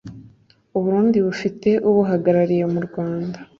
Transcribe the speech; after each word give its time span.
u 0.75 0.79
Burundi 0.83 1.17
bufite 1.27 1.69
ubuhagarariye 1.89 2.65
mu 2.73 2.79
Rwanda 2.87 3.37